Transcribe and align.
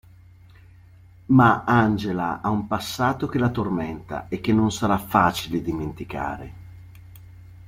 Ma 1.27 1.63
Angela 1.63 2.41
ha 2.41 2.49
un 2.49 2.65
passato 2.65 3.27
che 3.27 3.37
la 3.37 3.51
tormenta 3.51 4.27
e 4.29 4.41
che 4.41 4.51
non 4.51 4.71
sarà 4.71 4.97
facile 4.97 5.61
dimenticare. 5.61 6.53